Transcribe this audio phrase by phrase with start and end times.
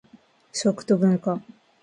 [0.51, 1.39] 食と文化